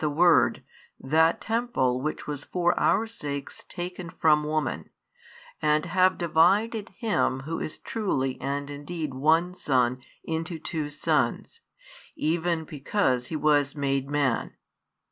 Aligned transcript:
the 0.01 0.09
Word 0.09 0.63
that 0.99 1.39
Temple 1.39 2.01
which 2.01 2.25
was 2.25 2.43
for 2.43 2.73
our 2.79 3.05
sakes 3.05 3.63
taken 3.69 4.09
from 4.09 4.43
woman, 4.43 4.89
and 5.61 5.85
have 5.85 6.17
divided 6.17 6.89
Him 6.97 7.41
Who 7.41 7.59
is 7.59 7.77
truly 7.77 8.35
and 8.41 8.71
indeed 8.71 9.13
One 9.13 9.53
Son 9.53 10.01
into 10.23 10.57
two 10.57 10.89
sons, 10.89 11.61
even 12.15 12.63
because 12.65 13.27
He 13.27 13.35
was 13.35 13.75
made 13.75 14.09
Man. 14.09 14.55